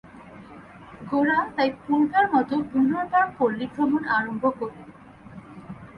[1.09, 4.87] গোরা তাই পূর্বের মতো পুনর্বার পল্লীভ্রমণ আরম্ভ করিল।